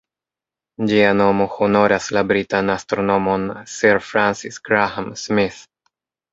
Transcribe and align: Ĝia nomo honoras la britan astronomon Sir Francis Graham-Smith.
Ĝia 0.91 1.11
nomo 1.17 1.47
honoras 1.57 2.07
la 2.17 2.25
britan 2.33 2.73
astronomon 2.77 3.47
Sir 3.77 4.03
Francis 4.09 4.61
Graham-Smith. 4.71 5.65